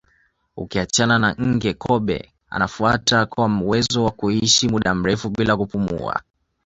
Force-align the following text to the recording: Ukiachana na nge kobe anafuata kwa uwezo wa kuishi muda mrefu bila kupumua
Ukiachana 0.57 1.19
na 1.19 1.35
nge 1.47 1.73
kobe 1.73 2.31
anafuata 2.49 3.25
kwa 3.25 3.45
uwezo 3.45 4.03
wa 4.03 4.11
kuishi 4.11 4.67
muda 4.69 4.95
mrefu 4.95 5.29
bila 5.29 5.57
kupumua 5.57 6.21